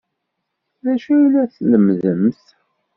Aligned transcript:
D 0.83 0.85
acu 0.93 1.09
ay 1.15 1.23
la 1.31 1.43
tlemmdemt? 1.55 2.43